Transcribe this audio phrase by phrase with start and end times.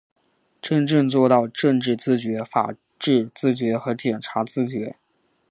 [0.63, 4.95] 真正做到政治自觉、法治自觉和检察自觉